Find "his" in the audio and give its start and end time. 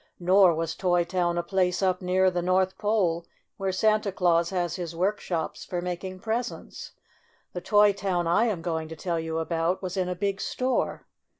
4.75-4.95